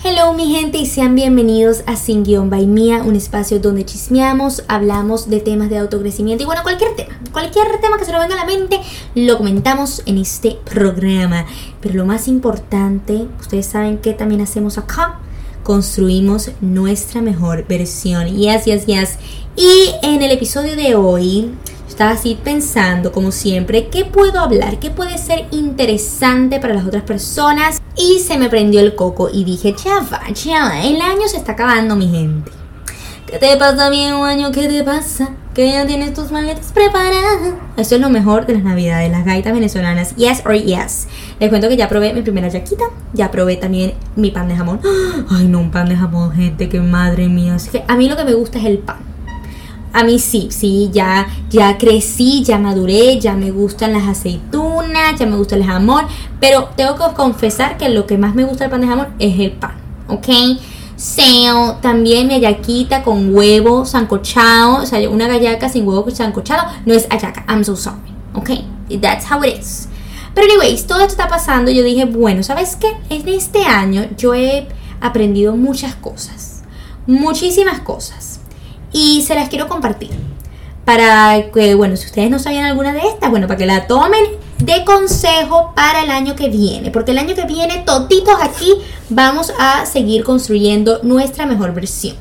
[0.00, 4.62] Hello mi gente y sean bienvenidos a Sin Guión by Mía, un espacio donde chismeamos,
[4.68, 8.40] hablamos de temas de autocrecimiento y bueno, cualquier tema, cualquier tema que se nos venga
[8.40, 8.78] a la mente,
[9.16, 11.46] lo comentamos en este programa.
[11.80, 15.18] Pero lo más importante, ustedes saben que también hacemos acá,
[15.64, 18.28] construimos nuestra mejor versión.
[18.36, 19.18] Yes, yes, yes.
[19.56, 21.50] Y en el episodio de hoy
[21.98, 27.02] estaba así pensando, como siempre, qué puedo hablar, qué puede ser interesante para las otras
[27.02, 27.82] personas.
[27.96, 31.96] Y se me prendió el coco y dije, chava, chava, el año se está acabando,
[31.96, 32.52] mi gente.
[33.26, 34.52] ¿Qué te pasa, mi año?
[34.52, 35.30] ¿Qué te pasa?
[35.52, 37.54] Que ya tienes tus maletas preparadas.
[37.76, 40.14] Esto es lo mejor de las navidades, las gaitas venezolanas.
[40.14, 41.08] Yes or yes.
[41.40, 42.84] Les cuento que ya probé mi primera yaquita.
[43.12, 44.80] Ya probé también mi pan de jamón.
[45.30, 47.56] Ay, no, un pan de jamón, gente, que madre mía.
[47.88, 49.07] A mí lo que me gusta es el pan
[49.98, 55.26] a mí sí, sí, ya, ya crecí, ya maduré, ya me gustan las aceitunas, ya
[55.26, 56.06] me gusta el jamón,
[56.38, 59.40] pero tengo que confesar que lo que más me gusta del pan de jamón es
[59.40, 59.72] el pan,
[60.06, 60.28] ¿ok?
[60.96, 66.94] So, también mi ayaquita con huevo sancochado, o sea, una gallaca sin huevo sancochado, no
[66.94, 68.50] es ayaca, I'm so sorry, ¿ok?
[69.00, 69.88] That's how it is.
[70.32, 72.92] Pero anyways, todo esto está pasando, yo dije, bueno, ¿sabes qué?
[73.10, 74.68] En este año yo he
[75.00, 76.62] aprendido muchas cosas,
[77.08, 78.27] muchísimas cosas
[78.92, 80.10] y se las quiero compartir.
[80.84, 84.24] Para que, bueno, si ustedes no sabían alguna de estas, bueno, para que la tomen
[84.58, 86.90] de consejo para el año que viene.
[86.90, 88.72] Porque el año que viene, toditos aquí,
[89.10, 92.16] vamos a seguir construyendo nuestra mejor versión.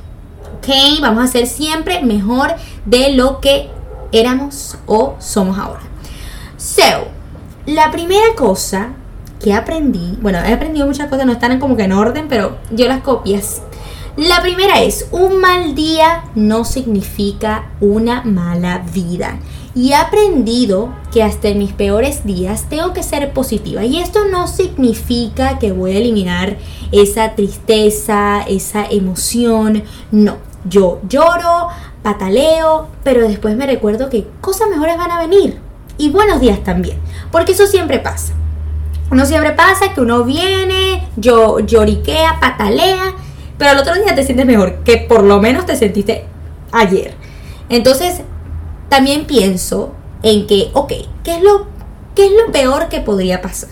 [0.58, 1.00] ¿Ok?
[1.02, 3.70] Vamos a ser siempre mejor de lo que
[4.12, 5.82] éramos o somos ahora.
[6.58, 7.08] So,
[7.66, 8.90] la primera cosa
[9.42, 12.88] que aprendí, bueno, he aprendido muchas cosas, no están como que en orden, pero yo
[12.88, 13.62] las copias
[14.18, 19.38] la primera es, un mal día no significa una mala vida.
[19.76, 23.86] Y he aprendido que hasta en mis peores días tengo que ser positiva.
[23.86, 26.58] Y esto no significa que voy a eliminar
[26.92, 29.84] esa tristeza, esa emoción.
[30.12, 31.68] No, yo lloro,
[32.02, 35.60] pataleo, pero después me recuerdo que cosas mejores van a venir.
[36.00, 36.98] Y buenos días también.
[37.32, 38.34] Porque eso siempre pasa.
[39.12, 43.14] Uno siempre pasa que uno viene, yo lloriquea, patalea
[43.58, 46.26] pero al otro día te sientes mejor, que por lo menos te sentiste
[46.72, 47.16] ayer.
[47.70, 48.22] Entonces,
[48.90, 51.68] también pienso en que, ok, ¿qué es lo,
[52.16, 53.70] qué es lo peor que podría pasar?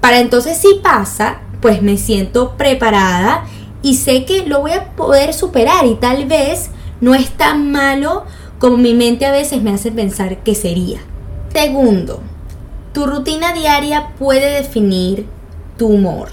[0.00, 3.44] Para entonces si pasa, pues me siento preparada
[3.82, 6.70] y sé que lo voy a poder superar y tal vez
[7.00, 8.24] no es tan malo
[8.58, 11.00] como mi mente a veces me hace pensar que sería.
[11.52, 12.20] Segundo,
[12.92, 15.26] tu rutina diaria puede definir
[15.76, 16.28] tu humor,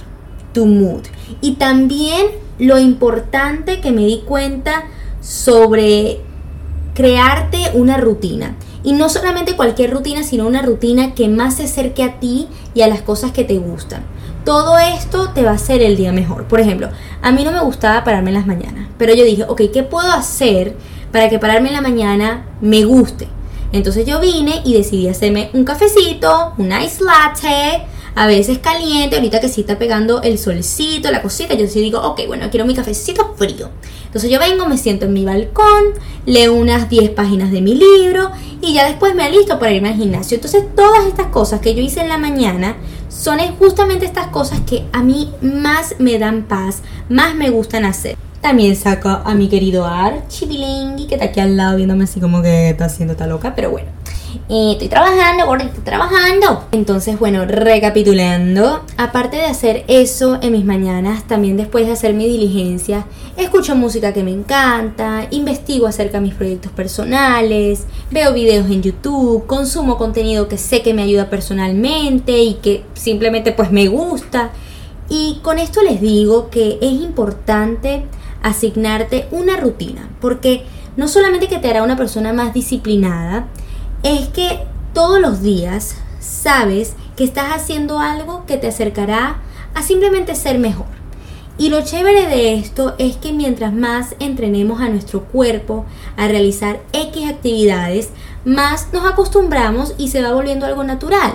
[0.54, 1.04] tu mood
[1.42, 2.28] y también
[2.60, 4.86] lo importante que me di cuenta
[5.22, 6.20] sobre
[6.94, 8.56] crearte una rutina.
[8.84, 12.82] Y no solamente cualquier rutina, sino una rutina que más se acerque a ti y
[12.82, 14.04] a las cosas que te gustan.
[14.46, 16.46] Todo esto te va a hacer el día mejor.
[16.46, 16.90] Por ejemplo,
[17.22, 20.12] a mí no me gustaba pararme en las mañanas, pero yo dije, ok, ¿qué puedo
[20.12, 20.76] hacer
[21.12, 23.28] para que pararme en la mañana me guste?
[23.72, 29.42] Entonces yo vine y decidí hacerme un cafecito, un ice latte, a veces caliente, ahorita
[29.42, 32.74] que sí está pegando el solcito, la cosita, yo sí digo, ok, bueno, quiero mi
[32.74, 33.70] cafecito frío.
[34.06, 35.84] Entonces yo vengo, me siento en mi balcón,
[36.26, 38.32] leo unas 10 páginas de mi libro
[38.62, 40.36] y ya después me alisto para irme al gimnasio.
[40.36, 42.78] Entonces todas estas cosas que yo hice en la mañana
[43.10, 48.25] son justamente estas cosas que a mí más me dan paz, más me gustan hacer.
[48.46, 52.44] También saco a mi querido Ar Chibilingui, que está aquí al lado viéndome así como
[52.44, 53.88] que está haciendo esta loca, pero bueno.
[54.50, 56.64] Eh, estoy trabajando, gordo, estoy trabajando.
[56.72, 62.28] Entonces, bueno, recapitulando, aparte de hacer eso en mis mañanas, también después de hacer mi
[62.28, 68.84] diligencia, escucho música que me encanta, investigo acerca de mis proyectos personales, veo videos en
[68.84, 74.52] YouTube, consumo contenido que sé que me ayuda personalmente y que simplemente pues me gusta.
[75.10, 78.06] Y con esto les digo que es importante
[78.46, 80.64] asignarte una rutina, porque
[80.98, 83.48] no solamente que te hará una persona más disciplinada,
[84.04, 84.60] es que
[84.94, 89.42] todos los días sabes que estás haciendo algo que te acercará
[89.74, 90.86] a simplemente ser mejor.
[91.58, 95.86] Y lo chévere de esto es que mientras más entrenemos a nuestro cuerpo
[96.16, 98.10] a realizar X actividades,
[98.44, 101.34] más nos acostumbramos y se va volviendo algo natural,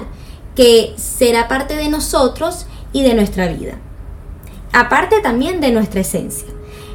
[0.54, 3.78] que será parte de nosotros y de nuestra vida.
[4.72, 6.46] Aparte también de nuestra esencia.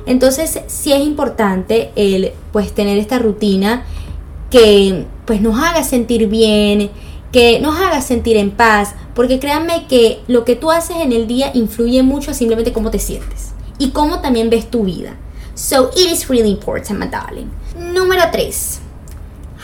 [0.06, 3.86] Entonces, sí es importante el pues tener esta rutina
[4.50, 6.92] que pues nos haga sentir bien,
[7.32, 11.28] que nos haga sentir en paz, porque créanme que lo que tú haces en el
[11.28, 15.16] día influye mucho simplemente cómo te sientes y cómo también ves tu vida.
[15.56, 17.50] So it is really important, my darling.
[17.78, 18.80] Número 3.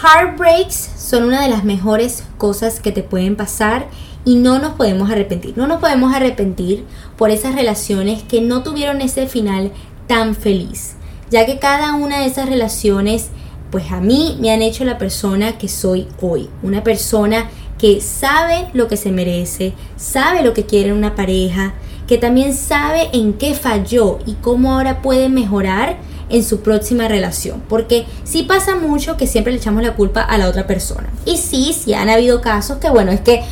[0.01, 3.87] Heartbreaks son una de las mejores cosas que te pueden pasar
[4.25, 5.57] y no nos podemos arrepentir.
[5.57, 6.85] No nos podemos arrepentir
[7.17, 9.71] por esas relaciones que no tuvieron ese final
[10.11, 10.95] tan feliz,
[11.29, 13.29] ya que cada una de esas relaciones,
[13.71, 18.67] pues a mí me han hecho la persona que soy hoy, una persona que sabe
[18.73, 21.75] lo que se merece, sabe lo que quiere una pareja,
[22.09, 25.95] que también sabe en qué falló y cómo ahora puede mejorar
[26.27, 27.63] en su próxima relación.
[27.69, 31.09] Porque sí pasa mucho que siempre le echamos la culpa a la otra persona.
[31.23, 33.43] Y sí, sí han habido casos que, bueno, es que,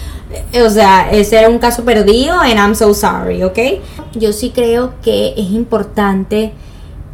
[0.65, 3.57] o sea, ese era un caso perdido and I'm so sorry, ¿ok?
[4.13, 6.53] Yo sí creo que es importante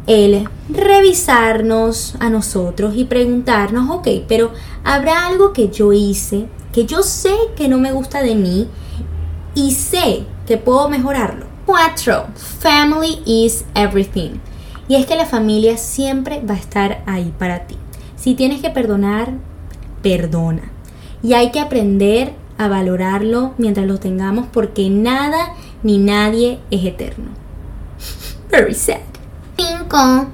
[0.06, 4.52] el revisarnos a nosotros y preguntarnos, ok, pero
[4.84, 8.68] ¿habrá algo que yo hice que yo sé que no me gusta de mí
[9.54, 11.46] y sé que puedo mejorarlo?
[11.64, 12.26] 4.
[12.60, 14.38] Family is everything.
[14.86, 17.76] Y es que la familia siempre va a estar ahí para ti.
[18.16, 19.32] Si tienes que perdonar,
[20.02, 20.70] perdona.
[21.22, 27.30] Y hay que aprender a valorarlo mientras lo tengamos porque nada ni nadie es eterno.
[28.50, 29.00] Very sad.
[29.56, 30.26] 5.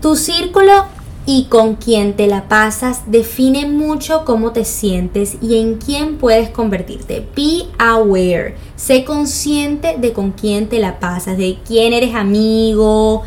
[0.00, 0.86] Tu círculo
[1.24, 6.50] y con quien te la pasas define mucho cómo te sientes y en quién puedes
[6.50, 7.26] convertirte.
[7.36, 8.56] Be aware.
[8.76, 13.22] Sé consciente de con quién te la pasas, de quién eres amigo,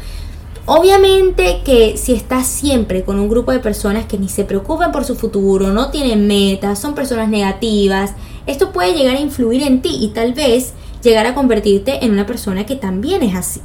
[0.67, 5.05] Obviamente que si estás siempre con un grupo de personas que ni se preocupan por
[5.05, 8.13] su futuro, no tienen metas, son personas negativas,
[8.47, 10.73] esto puede llegar a influir en ti y tal vez
[11.03, 13.61] llegar a convertirte en una persona que también es así.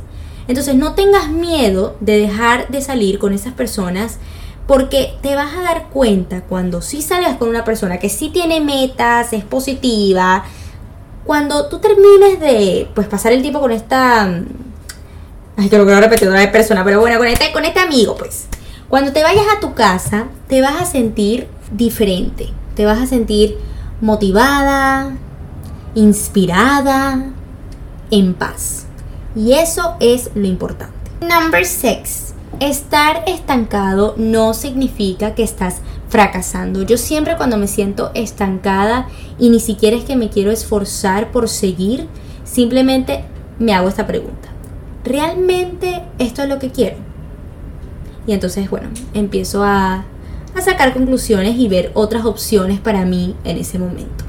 [0.47, 4.19] Entonces no tengas miedo de dejar de salir con esas personas
[4.67, 8.61] porque te vas a dar cuenta cuando sí salgas con una persona que sí tiene
[8.61, 10.45] metas, es positiva,
[11.25, 14.43] cuando tú termines de pues pasar el tiempo con esta
[15.61, 18.47] Ay, que lo repetir otra vez persona, pero bueno, con este, con este amigo, pues.
[18.89, 22.49] Cuando te vayas a tu casa, te vas a sentir diferente.
[22.75, 23.59] Te vas a sentir
[24.01, 25.11] motivada,
[25.95, 27.27] inspirada,
[28.11, 28.87] en paz.
[29.37, 30.95] Y eso es lo importante.
[31.21, 32.33] Number 6.
[32.61, 36.85] Estar estancado no significa que estás fracasando.
[36.85, 39.09] Yo siempre cuando me siento estancada
[39.39, 42.09] y ni siquiera es que me quiero esforzar por seguir,
[42.45, 43.25] simplemente
[43.59, 44.50] me hago esta pregunta.
[45.05, 46.97] ¿Realmente esto es lo que quiero?
[48.27, 50.05] Y entonces, bueno, empiezo a,
[50.55, 54.25] a sacar conclusiones y ver otras opciones para mí en ese momento.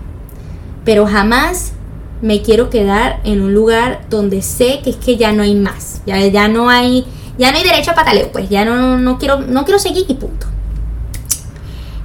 [0.83, 1.73] Pero jamás
[2.21, 6.01] me quiero quedar en un lugar donde sé que es que ya no hay más.
[6.05, 7.05] Ya, ya no hay.
[7.37, 8.31] Ya no hay derecho a pataleo.
[8.31, 10.47] Pues ya no, no, quiero, no quiero seguir y punto.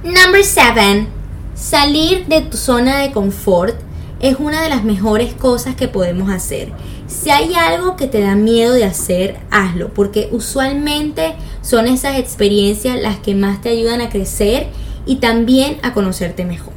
[0.03, 1.07] Number 7.
[1.53, 3.75] Salir de tu zona de confort
[4.19, 6.71] es una de las mejores cosas que podemos hacer.
[7.07, 12.99] Si hay algo que te da miedo de hacer, hazlo, porque usualmente son esas experiencias
[12.99, 14.67] las que más te ayudan a crecer
[15.05, 16.73] y también a conocerte mejor.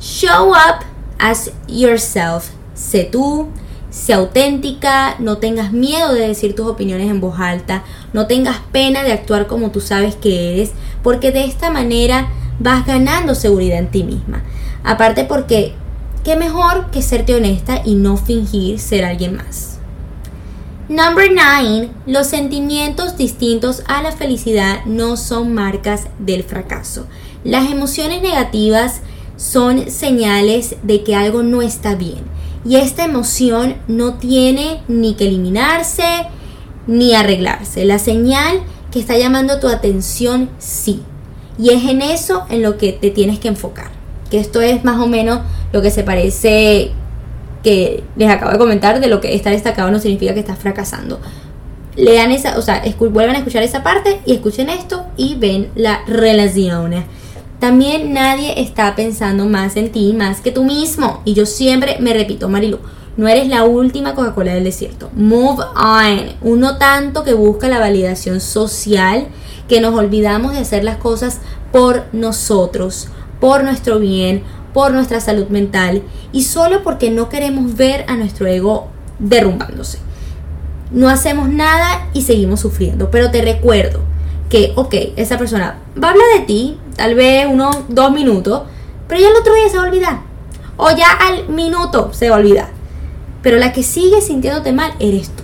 [0.00, 0.84] Show up
[1.18, 2.50] as yourself.
[2.74, 3.48] Sé tú,
[3.90, 9.04] sé auténtica, no tengas miedo de decir tus opiniones en voz alta, no tengas pena
[9.04, 10.72] de actuar como tú sabes que eres,
[11.02, 12.28] porque de esta manera
[12.58, 14.42] vas ganando seguridad en ti misma.
[14.84, 15.74] Aparte porque
[16.28, 19.78] ¿Qué mejor que serte honesta y no fingir ser alguien más?
[20.90, 21.88] Number 9.
[22.04, 27.06] Los sentimientos distintos a la felicidad no son marcas del fracaso.
[27.44, 29.00] Las emociones negativas
[29.38, 32.20] son señales de que algo no está bien.
[32.62, 36.26] Y esta emoción no tiene ni que eliminarse
[36.86, 37.86] ni arreglarse.
[37.86, 38.60] La señal
[38.92, 41.00] que está llamando tu atención sí.
[41.58, 43.97] Y es en eso en lo que te tienes que enfocar
[44.30, 45.40] que esto es más o menos
[45.72, 46.92] lo que se parece
[47.62, 51.20] que les acabo de comentar de lo que está destacado no significa que estás fracasando.
[51.96, 56.04] Lean esa, o sea, vuelvan a escuchar esa parte y escuchen esto y ven la
[56.06, 56.94] relación.
[57.58, 61.22] También nadie está pensando más en ti más que tú mismo.
[61.24, 62.78] Y yo siempre me repito, Marilu,
[63.16, 65.10] no eres la última Coca-Cola del desierto.
[65.14, 66.36] Move on.
[66.40, 69.26] Uno tanto que busca la validación social
[69.66, 71.40] que nos olvidamos de hacer las cosas
[71.72, 73.08] por nosotros
[73.40, 74.42] por nuestro bien,
[74.72, 76.02] por nuestra salud mental
[76.32, 79.98] y solo porque no queremos ver a nuestro ego derrumbándose.
[80.90, 84.00] No hacemos nada y seguimos sufriendo, pero te recuerdo
[84.48, 88.62] que, ok, esa persona va a hablar de ti, tal vez unos dos minutos,
[89.06, 90.20] pero ya el otro día se va a olvidar.
[90.76, 92.68] O ya al minuto se va a olvidar.
[93.42, 95.42] Pero la que sigue sintiéndote mal eres tú.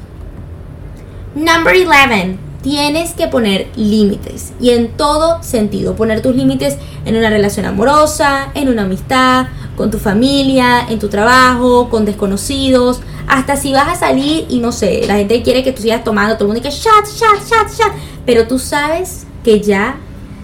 [1.35, 7.28] Number 11 tienes que poner límites y en todo sentido, poner tus límites en una
[7.28, 13.75] relación amorosa, en una amistad, con tu familia, en tu trabajo, con desconocidos, hasta si
[13.75, 16.54] vas a salir y no sé, la gente quiere que tú sigas tomando, todo el
[16.54, 17.92] mundo dice chat, chat, chat, chat,
[18.25, 19.97] pero tú sabes que ya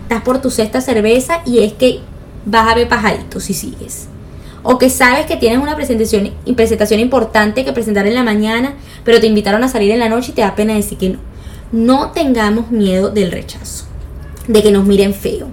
[0.02, 2.00] estás por tu sexta cerveza y es que
[2.44, 4.08] vas a ver pajaritos si sigues.
[4.62, 8.74] o que sabes que tienes una presentación, presentación importante que presentar en la mañana,
[9.04, 11.29] pero te invitaron a salir en la noche y te da pena decir que no.
[11.72, 13.84] No tengamos miedo del rechazo,
[14.48, 15.48] de que nos miren feo,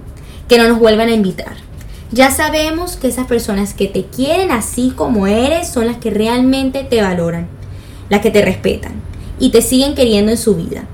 [0.48, 1.56] que no nos vuelvan a invitar.
[2.10, 6.84] Ya sabemos que esas personas que te quieren así como eres son las que realmente
[6.84, 7.48] te valoran,
[8.08, 8.92] las que te respetan
[9.38, 10.84] y te siguen queriendo en su vida.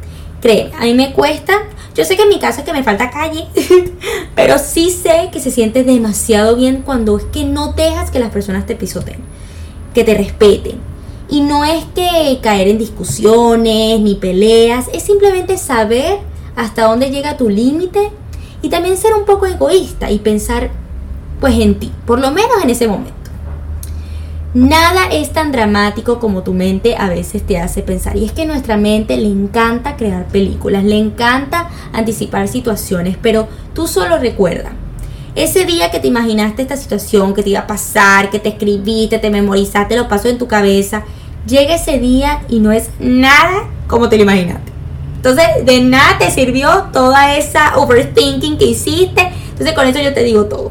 [0.41, 1.63] Créeme, a mí me cuesta
[1.95, 3.47] yo sé que en mi caso es que me falta calle,
[4.35, 8.33] pero sí sé que se siente demasiado bien cuando es que no dejas que las
[8.33, 9.21] personas te pisoteen,
[9.95, 10.81] que te respeten.
[11.29, 16.19] Y no es que caer en discusiones ni peleas, es simplemente saber
[16.57, 18.11] hasta dónde llega tu límite
[18.63, 20.71] y también ser un poco egoísta y pensar
[21.41, 23.25] pues en ti, por lo menos en ese momento.
[24.55, 28.17] Nada es tan dramático como tu mente a veces te hace pensar.
[28.17, 33.89] Y es que nuestra mente le encanta crear películas, le encanta anticipar situaciones, pero tú
[33.89, 34.71] solo recuerda.
[35.35, 39.19] Ese día que te imaginaste esta situación, que te iba a pasar, que te escribiste,
[39.19, 41.03] te memorizaste, lo pasó en tu cabeza,
[41.47, 44.73] llega ese día y no es nada como te lo imaginaste.
[45.17, 49.33] Entonces, de nada te sirvió toda esa overthinking que hiciste.
[49.51, 50.71] Entonces, con eso yo te digo todo.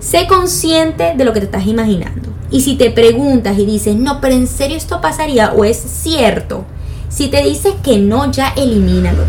[0.00, 2.30] Sé consciente de lo que te estás imaginando.
[2.50, 6.64] Y si te preguntas y dices, no, pero en serio esto pasaría o es cierto,
[7.08, 9.22] si te dices que no, ya elimínalo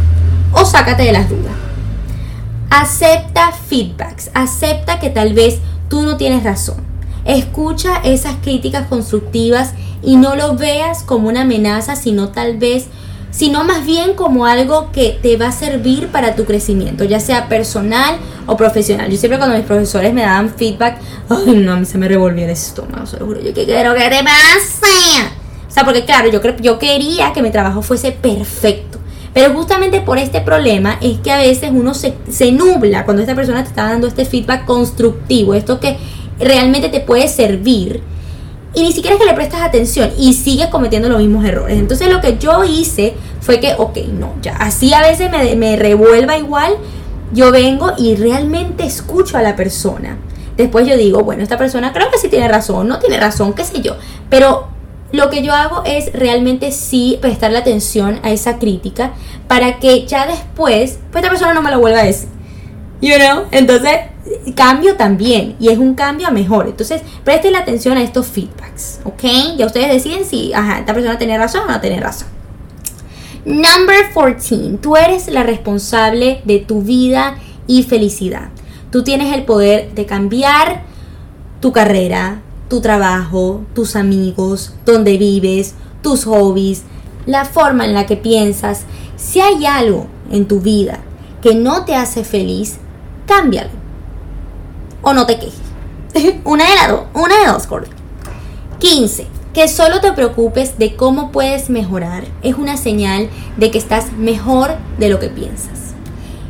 [0.54, 1.65] o sácate de las dudas.
[2.78, 6.76] Acepta feedbacks, acepta que tal vez tú no tienes razón.
[7.24, 12.88] Escucha esas críticas constructivas y no lo veas como una amenaza, sino tal vez
[13.32, 17.48] sino más bien como algo que te va a servir para tu crecimiento, ya sea
[17.48, 19.10] personal o profesional.
[19.10, 20.98] Yo siempre cuando mis profesores me daban feedback,
[21.30, 23.94] ay no, a mí se me revolvía el estómago, se lo juro, yo que quiero
[23.94, 25.24] que te pase.
[25.66, 28.95] O sea, porque claro, yo, yo quería que mi trabajo fuese perfecto.
[29.36, 33.36] Pero justamente por este problema es que a veces uno se, se nubla cuando esta
[33.36, 35.98] persona te está dando este feedback constructivo, esto que
[36.40, 38.02] realmente te puede servir
[38.74, 41.78] y ni siquiera es que le prestas atención y sigues cometiendo los mismos errores.
[41.78, 45.76] Entonces lo que yo hice fue que, ok, no, ya, así a veces me, me
[45.76, 46.74] revuelva igual,
[47.34, 50.18] yo vengo y realmente escucho a la persona.
[50.56, 53.66] Después yo digo, bueno, esta persona creo que sí tiene razón, no tiene razón, qué
[53.66, 53.98] sé yo.
[54.30, 54.70] Pero
[55.16, 59.14] lo que yo hago es realmente sí prestarle atención a esa crítica
[59.48, 62.30] para que ya después, pues esta persona no me lo vuelva a decir.
[63.02, 63.46] You know?
[63.52, 64.00] Entonces,
[64.56, 66.68] cambio también y es un cambio a mejor.
[66.68, 69.58] Entonces, presten atención a estos feedbacks, ¿ok?
[69.58, 72.28] Ya ustedes deciden si, ajá, esta persona tiene razón o no tiene razón.
[73.46, 74.80] Number 14.
[74.82, 77.36] Tú eres la responsable de tu vida
[77.68, 78.50] y felicidad.
[78.92, 80.84] Tú tienes el poder de cambiar
[81.60, 86.84] tu carrera, tu trabajo, tus amigos, donde vives, tus hobbies,
[87.26, 88.86] la forma en la que piensas.
[89.18, 91.00] Si hay algo en tu vida
[91.42, 92.78] que no te hace feliz,
[93.26, 93.70] cámbialo.
[95.02, 95.62] O no te quejes.
[96.44, 97.68] una de dos, una de dos,
[98.80, 99.28] 15.
[99.54, 104.76] Que solo te preocupes de cómo puedes mejorar es una señal de que estás mejor
[104.98, 105.94] de lo que piensas.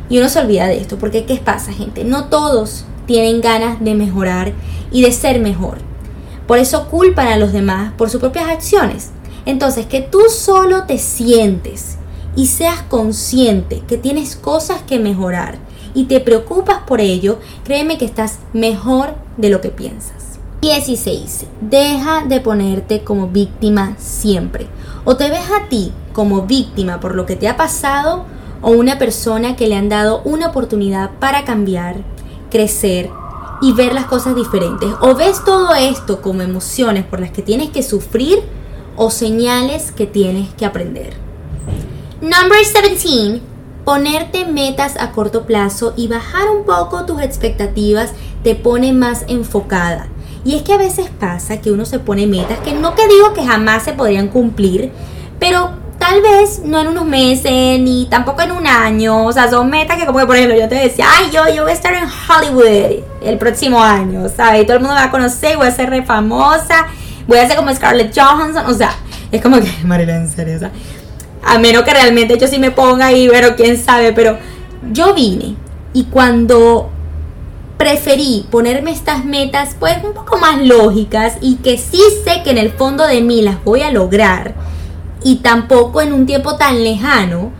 [0.08, 2.04] Y uno se olvida de esto, porque ¿qué pasa, gente?
[2.04, 4.52] No todos tienen ganas de mejorar
[4.90, 5.78] y de ser mejor.
[6.46, 9.10] Por eso culpan a los demás por sus propias acciones.
[9.44, 11.96] Entonces, que tú solo te sientes
[12.34, 15.58] y seas consciente que tienes cosas que mejorar
[15.94, 20.38] y te preocupas por ello, créeme que estás mejor de lo que piensas.
[20.60, 21.46] 16.
[21.60, 24.66] Deja de ponerte como víctima siempre.
[25.04, 28.24] O te ves a ti como víctima por lo que te ha pasado
[28.62, 31.96] o una persona que le han dado una oportunidad para cambiar,
[32.50, 33.10] crecer
[33.60, 34.90] y ver las cosas diferentes.
[35.00, 38.40] O ves todo esto como emociones por las que tienes que sufrir
[38.96, 41.14] o señales que tienes que aprender.
[42.20, 43.42] Number 17
[43.86, 48.10] Ponerte metas a corto plazo y bajar un poco tus expectativas
[48.42, 50.08] te pone más enfocada.
[50.44, 53.32] Y es que a veces pasa que uno se pone metas que no que digo
[53.32, 54.90] que jamás se podrían cumplir,
[55.38, 55.70] pero
[56.06, 59.24] tal vez no en unos meses ni tampoco en un año.
[59.24, 61.62] O sea, son metas que como que por ejemplo yo te decía, ay, yo, yo
[61.62, 64.62] voy a estar en Hollywood el próximo año, ¿sabes?
[64.62, 66.86] Y todo el mundo me va a conocer, voy a ser re famosa,
[67.26, 68.94] voy a ser como Scarlett Johansson, o sea,
[69.32, 70.70] es como que, Marilyn, en serio, o sea,
[71.44, 74.38] a menos que realmente yo sí me ponga ahí, pero quién sabe, pero
[74.92, 75.56] yo vine
[75.92, 76.90] y cuando
[77.78, 82.58] preferí ponerme estas metas pues un poco más lógicas y que sí sé que en
[82.58, 84.54] el fondo de mí las voy a lograr
[85.26, 87.50] y tampoco en un tiempo tan lejano.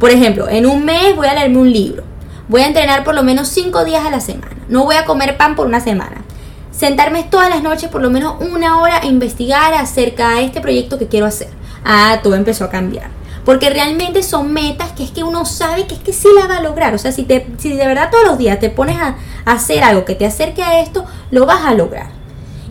[0.00, 2.02] Por ejemplo, en un mes voy a leerme un libro.
[2.48, 4.56] Voy a entrenar por lo menos cinco días a la semana.
[4.68, 6.24] No voy a comer pan por una semana.
[6.72, 10.98] Sentarme todas las noches por lo menos una hora a investigar acerca de este proyecto
[10.98, 11.46] que quiero hacer.
[11.84, 13.10] Ah, todo empezó a cambiar.
[13.44, 16.56] Porque realmente son metas que es que uno sabe que es que sí la va
[16.56, 16.92] a lograr.
[16.92, 19.14] O sea, si, te, si de verdad todos los días te pones a,
[19.44, 22.10] hacer algo que te acerque a esto, lo vas a lograr.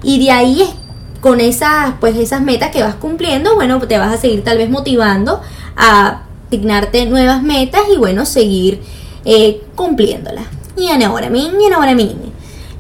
[0.04, 0.76] Y de ahí es
[1.22, 4.70] con esas, pues esas metas que vas cumpliendo, bueno, te vas a seguir tal vez
[4.70, 5.40] motivando
[5.78, 8.82] a asignarte nuevas metas y bueno, seguir
[9.24, 10.46] eh, cumpliéndolas.
[10.76, 12.16] Y ahora mí, y ahora mí.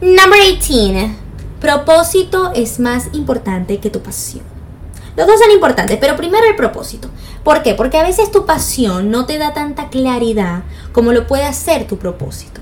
[0.01, 1.15] Number 18.
[1.61, 4.43] Propósito es más importante que tu pasión.
[5.15, 7.09] Los dos son importantes, pero primero el propósito.
[7.43, 7.75] ¿Por qué?
[7.75, 11.97] Porque a veces tu pasión no te da tanta claridad como lo puede hacer tu
[11.97, 12.61] propósito.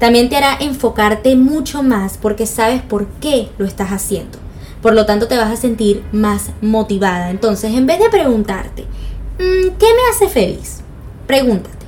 [0.00, 4.43] También te hará enfocarte mucho más porque sabes por qué lo estás haciendo.
[4.84, 7.30] Por lo tanto, te vas a sentir más motivada.
[7.30, 10.80] Entonces, en vez de preguntarte, mm, ¿qué me hace feliz?
[11.26, 11.86] Pregúntate,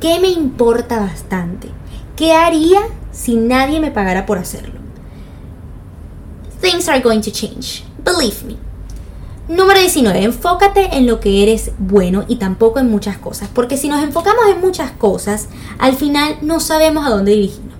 [0.00, 1.68] ¿qué me importa bastante?
[2.16, 2.80] ¿Qué haría
[3.12, 4.80] si nadie me pagara por hacerlo?
[6.60, 7.84] Things are going to change.
[8.04, 8.56] Believe me.
[9.46, 10.24] Número 19.
[10.24, 13.50] Enfócate en lo que eres bueno y tampoco en muchas cosas.
[13.54, 17.71] Porque si nos enfocamos en muchas cosas, al final no sabemos a dónde dirigirnos.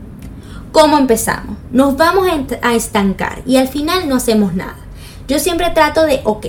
[0.72, 1.58] ¿Cómo empezamos?
[1.70, 2.26] Nos vamos
[2.62, 4.78] a estancar y al final no hacemos nada.
[5.28, 6.46] Yo siempre trato de, ok,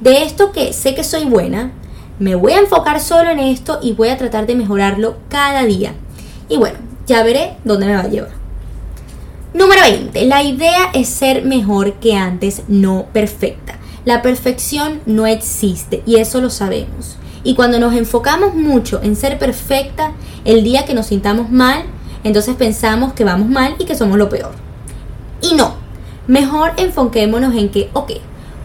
[0.00, 1.72] de esto que sé que soy buena,
[2.18, 5.92] me voy a enfocar solo en esto y voy a tratar de mejorarlo cada día.
[6.48, 8.32] Y bueno, ya veré dónde me va a llevar.
[9.52, 10.24] Número 20.
[10.24, 13.78] La idea es ser mejor que antes, no perfecta.
[14.06, 17.18] La perfección no existe y eso lo sabemos.
[17.44, 20.12] Y cuando nos enfocamos mucho en ser perfecta,
[20.46, 21.84] el día que nos sintamos mal,
[22.26, 24.52] entonces pensamos que vamos mal y que somos lo peor.
[25.40, 25.74] Y no,
[26.26, 28.12] mejor enfoquémonos en que, ok,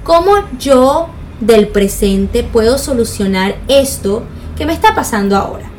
[0.04, 4.24] ¿cómo yo del presente puedo solucionar esto
[4.58, 5.70] que me está pasando ahora?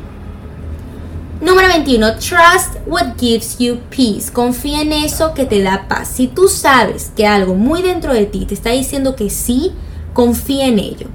[1.41, 2.19] Número 21.
[2.19, 4.31] Trust what gives you peace.
[4.31, 6.07] Confía en eso que te da paz.
[6.07, 9.73] Si tú sabes que algo muy dentro de ti te está diciendo que sí,
[10.13, 11.07] confía en ello.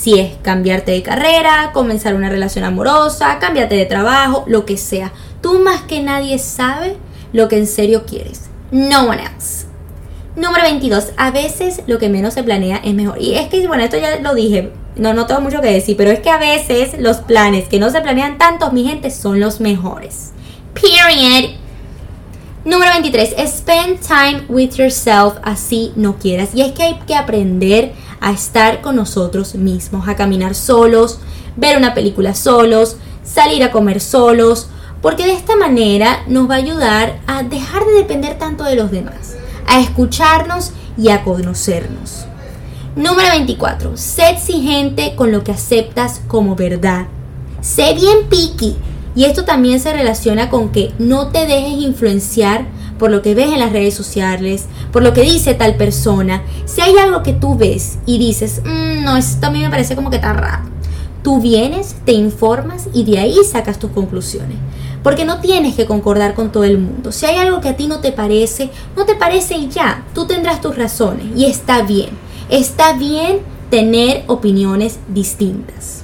[0.00, 5.12] Si es cambiarte de carrera, comenzar una relación amorosa, cambiarte de trabajo, lo que sea.
[5.42, 6.96] Tú más que nadie sabe
[7.32, 8.42] lo que en serio quieres.
[8.70, 9.66] No one else.
[10.36, 11.14] Número 22.
[11.16, 13.20] A veces lo que menos se planea es mejor.
[13.20, 16.12] Y es que, bueno, esto ya lo dije no, no tengo mucho que decir, pero
[16.12, 19.60] es que a veces los planes que no se planean tanto, mi gente, son los
[19.60, 20.30] mejores.
[20.74, 21.56] Period.
[22.64, 23.34] Número 23.
[23.48, 26.50] Spend time with yourself así no quieras.
[26.54, 31.18] Y es que hay que aprender a estar con nosotros mismos, a caminar solos,
[31.56, 34.68] ver una película solos, salir a comer solos,
[35.02, 38.90] porque de esta manera nos va a ayudar a dejar de depender tanto de los
[38.90, 42.26] demás, a escucharnos y a conocernos.
[42.96, 43.96] Número 24.
[43.96, 47.06] Sé exigente con lo que aceptas como verdad.
[47.60, 48.76] Sé bien picky.
[49.14, 52.66] Y esto también se relaciona con que no te dejes influenciar
[52.98, 56.42] por lo que ves en las redes sociales, por lo que dice tal persona.
[56.66, 59.96] Si hay algo que tú ves y dices, mm, no, esto a mí me parece
[59.96, 60.68] como que está raro.
[61.22, 64.56] Tú vienes, te informas y de ahí sacas tus conclusiones.
[65.02, 67.12] Porque no tienes que concordar con todo el mundo.
[67.12, 70.04] Si hay algo que a ti no te parece, no te parece y ya.
[70.14, 72.10] Tú tendrás tus razones y está bien.
[72.48, 76.02] Está bien tener opiniones distintas.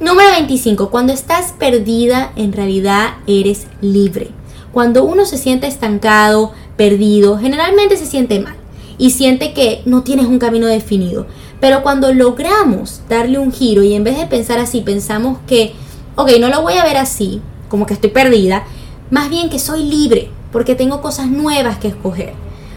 [0.00, 0.90] Número 25.
[0.90, 4.30] Cuando estás perdida, en realidad eres libre.
[4.72, 8.56] Cuando uno se siente estancado, perdido, generalmente se siente mal
[8.98, 11.26] y siente que no tienes un camino definido.
[11.60, 15.74] Pero cuando logramos darle un giro y en vez de pensar así, pensamos que,
[16.16, 18.64] ok, no lo voy a ver así, como que estoy perdida,
[19.10, 22.32] más bien que soy libre, porque tengo cosas nuevas que escoger.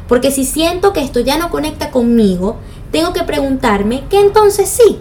[0.07, 2.57] Porque si siento que esto ya no conecta conmigo,
[2.91, 4.99] tengo que preguntarme que entonces sí.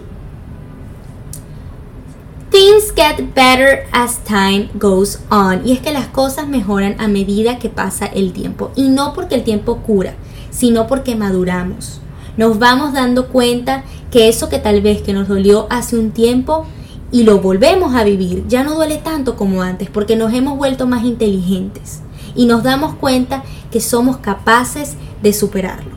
[2.55, 5.67] Things get better as time goes on.
[5.67, 8.71] Y es que las cosas mejoran a medida que pasa el tiempo.
[8.77, 10.13] Y no porque el tiempo cura,
[10.51, 11.99] sino porque maduramos.
[12.37, 16.65] Nos vamos dando cuenta que eso que tal vez que nos dolió hace un tiempo
[17.11, 20.87] y lo volvemos a vivir, ya no duele tanto como antes porque nos hemos vuelto
[20.87, 22.03] más inteligentes
[22.35, 25.94] y nos damos cuenta que somos capaces de superarlo.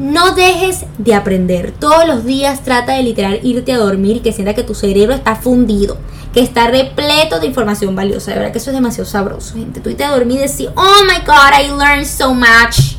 [0.00, 1.72] No dejes de aprender.
[1.72, 5.14] Todos los días trata de literal irte a dormir y que sienta que tu cerebro
[5.14, 5.98] está fundido,
[6.32, 8.30] que está repleto de información valiosa.
[8.30, 9.80] De verdad que eso es demasiado sabroso, gente.
[9.80, 12.96] Tú irte a dormir y decir, oh my god, I learned so much.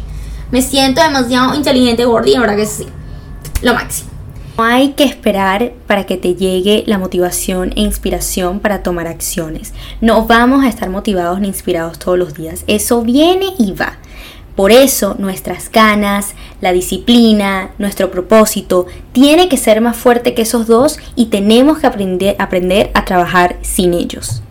[0.52, 2.86] Me siento demasiado inteligente, gordina, verdad que sí.
[3.64, 4.12] Lo máximo.
[4.60, 9.74] No hay que esperar para que te llegue la motivación e inspiración para tomar acciones.
[10.02, 12.64] No vamos a estar motivados ni inspirados todos los días.
[12.68, 13.98] Eso viene y va.
[14.62, 20.68] Por eso nuestras ganas, la disciplina, nuestro propósito tiene que ser más fuerte que esos
[20.68, 24.44] dos y tenemos que aprender, a trabajar sin ellos.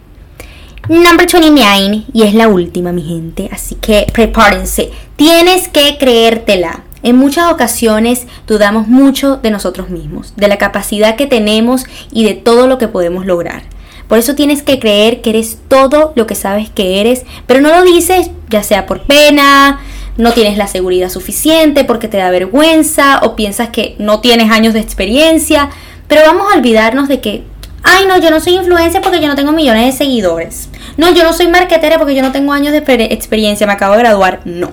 [0.88, 4.90] Number 29 y es la última mi gente, así que prepárense.
[5.14, 6.82] Tienes que creértela.
[7.04, 12.34] En muchas ocasiones dudamos mucho de nosotros mismos, de la capacidad que tenemos y de
[12.34, 13.62] todo lo que podemos lograr.
[14.08, 17.68] Por eso tienes que creer que eres todo lo que sabes que eres, pero no
[17.68, 19.78] lo dices ya sea por pena,
[20.16, 24.74] no tienes la seguridad suficiente, porque te da vergüenza o piensas que no tienes años
[24.74, 25.70] de experiencia.
[26.08, 27.44] Pero vamos a olvidarnos de que,
[27.82, 30.68] ay no, yo no soy influencer porque yo no tengo millones de seguidores.
[30.96, 32.78] No, yo no soy marketera porque yo no tengo años de
[33.12, 34.40] experiencia, me acabo de graduar.
[34.44, 34.72] No.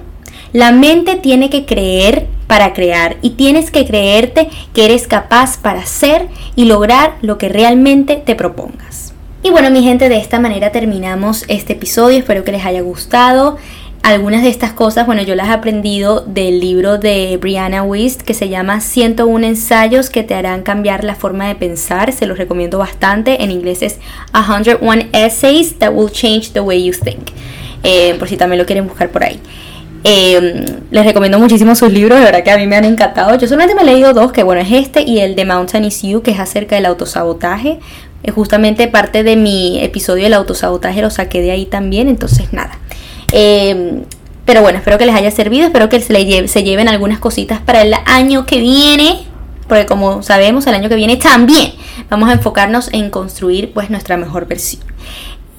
[0.53, 5.81] La mente tiene que creer para crear y tienes que creerte que eres capaz para
[5.81, 9.13] hacer y lograr lo que realmente te propongas.
[9.43, 12.17] Y bueno, mi gente, de esta manera terminamos este episodio.
[12.17, 13.57] Espero que les haya gustado.
[14.03, 18.33] Algunas de estas cosas, bueno, yo las he aprendido del libro de Brianna Wist que
[18.33, 22.13] se llama 101 ensayos que te harán cambiar la forma de pensar.
[22.13, 23.43] Se los recomiendo bastante.
[23.43, 23.99] En inglés es
[24.31, 27.31] 101 essays that will change the way you think.
[27.83, 29.41] Eh, por si también lo quieren buscar por ahí.
[30.03, 33.37] Eh, les recomiendo muchísimo sus libros, de verdad que a mí me han encantado.
[33.37, 36.01] Yo solamente me he leído dos, que bueno, es este y el de Mountain is
[36.01, 37.79] You, que es acerca del autosabotaje.
[38.23, 42.77] Es justamente parte de mi episodio del autosabotaje, lo saqué de ahí también, entonces nada.
[43.31, 44.03] Eh,
[44.47, 47.93] pero bueno, espero que les haya servido, espero que se, lleven algunas cositas para el
[48.05, 49.25] año que viene,
[49.67, 51.73] porque como sabemos, el año que viene también
[52.09, 54.83] vamos a enfocarnos en construir pues nuestra mejor versión.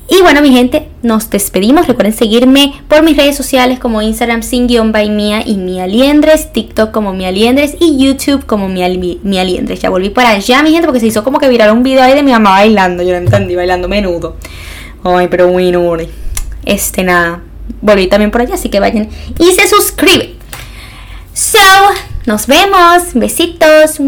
[0.09, 1.87] Y bueno, mi gente, nos despedimos.
[1.87, 6.51] Recuerden seguirme por mis redes sociales como Instagram sin guion by Mía y Mía Liendres,
[6.51, 9.81] TikTok como Mía Liendres y YouTube como Mía, Liendres.
[9.81, 12.15] Ya volví para allá, mi gente, porque se hizo como que virar un video ahí
[12.15, 13.03] de mi mamá bailando.
[13.03, 14.37] Yo lo entendí, bailando menudo.
[15.05, 15.95] Ay, pero bueno,
[16.65, 17.43] este nada.
[17.81, 20.37] Volví también por allá, así que vayan y se suscriben.
[21.33, 21.59] So,
[22.27, 23.15] nos vemos.
[23.15, 24.01] Besitos.